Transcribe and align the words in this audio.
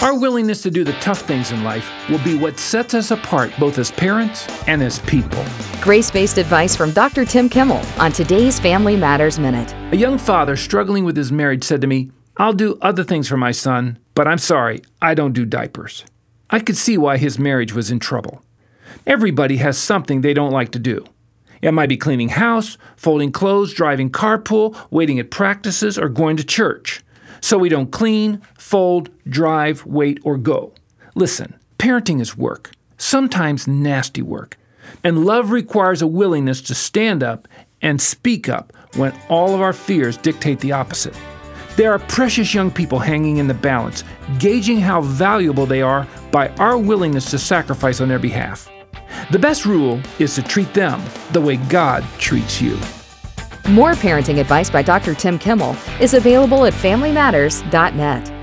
Our 0.00 0.16
willingness 0.16 0.62
to 0.62 0.70
do 0.70 0.84
the 0.84 0.92
tough 0.94 1.22
things 1.22 1.50
in 1.50 1.64
life 1.64 1.90
will 2.08 2.22
be 2.22 2.38
what 2.38 2.56
sets 2.56 2.94
us 2.94 3.10
apart 3.10 3.52
both 3.58 3.78
as 3.78 3.90
parents 3.90 4.46
and 4.68 4.80
as 4.80 5.00
people. 5.00 5.44
Grace 5.80 6.08
based 6.08 6.38
advice 6.38 6.76
from 6.76 6.92
Dr. 6.92 7.24
Tim 7.24 7.48
Kimmel 7.48 7.82
on 7.98 8.12
today's 8.12 8.60
Family 8.60 8.94
Matters 8.94 9.40
Minute. 9.40 9.74
A 9.92 9.96
young 9.96 10.16
father 10.16 10.54
struggling 10.54 11.04
with 11.04 11.16
his 11.16 11.32
marriage 11.32 11.64
said 11.64 11.80
to 11.80 11.88
me, 11.88 12.12
I'll 12.36 12.52
do 12.52 12.78
other 12.80 13.02
things 13.02 13.26
for 13.26 13.36
my 13.36 13.50
son, 13.50 13.98
but 14.14 14.28
I'm 14.28 14.38
sorry, 14.38 14.82
I 15.02 15.14
don't 15.14 15.32
do 15.32 15.44
diapers. 15.44 16.04
I 16.48 16.60
could 16.60 16.76
see 16.76 16.96
why 16.96 17.16
his 17.16 17.40
marriage 17.40 17.72
was 17.72 17.90
in 17.90 17.98
trouble. 17.98 18.40
Everybody 19.04 19.56
has 19.56 19.78
something 19.78 20.20
they 20.20 20.32
don't 20.32 20.52
like 20.52 20.70
to 20.72 20.78
do. 20.78 21.06
It 21.60 21.74
might 21.74 21.88
be 21.88 21.96
cleaning 21.96 22.28
house, 22.28 22.78
folding 22.96 23.32
clothes, 23.32 23.74
driving 23.74 24.10
carpool, 24.10 24.78
waiting 24.92 25.18
at 25.18 25.32
practices, 25.32 25.98
or 25.98 26.08
going 26.08 26.36
to 26.36 26.44
church. 26.44 27.02
So 27.40 27.58
we 27.58 27.68
don't 27.68 27.90
clean, 27.90 28.42
fold, 28.58 29.10
drive, 29.28 29.84
wait, 29.86 30.18
or 30.24 30.36
go. 30.36 30.72
Listen, 31.14 31.58
parenting 31.78 32.20
is 32.20 32.36
work, 32.36 32.72
sometimes 32.96 33.66
nasty 33.66 34.22
work. 34.22 34.56
And 35.04 35.24
love 35.24 35.50
requires 35.50 36.02
a 36.02 36.06
willingness 36.06 36.60
to 36.62 36.74
stand 36.74 37.22
up 37.22 37.46
and 37.82 38.00
speak 38.00 38.48
up 38.48 38.72
when 38.96 39.12
all 39.28 39.54
of 39.54 39.60
our 39.60 39.72
fears 39.72 40.16
dictate 40.16 40.60
the 40.60 40.72
opposite. 40.72 41.14
There 41.76 41.92
are 41.92 42.00
precious 42.00 42.54
young 42.54 42.72
people 42.72 42.98
hanging 42.98 43.36
in 43.36 43.46
the 43.46 43.54
balance, 43.54 44.02
gauging 44.38 44.80
how 44.80 45.02
valuable 45.02 45.66
they 45.66 45.80
are 45.80 46.08
by 46.32 46.48
our 46.56 46.76
willingness 46.76 47.30
to 47.30 47.38
sacrifice 47.38 48.00
on 48.00 48.08
their 48.08 48.18
behalf. 48.18 48.68
The 49.30 49.38
best 49.38 49.64
rule 49.64 50.00
is 50.18 50.34
to 50.34 50.42
treat 50.42 50.72
them 50.74 51.02
the 51.32 51.40
way 51.40 51.56
God 51.68 52.04
treats 52.18 52.60
you. 52.60 52.78
More 53.68 53.92
parenting 53.92 54.40
advice 54.40 54.70
by 54.70 54.80
Dr. 54.80 55.14
Tim 55.14 55.38
Kimmel 55.38 55.76
is 56.00 56.14
available 56.14 56.64
at 56.64 56.72
FamilyMatters.net. 56.72 58.37